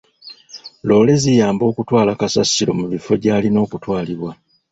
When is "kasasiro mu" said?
2.19-2.85